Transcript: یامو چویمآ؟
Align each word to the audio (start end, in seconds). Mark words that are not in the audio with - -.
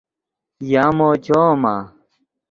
یامو 0.71 1.09
چویمآ؟ 1.25 1.75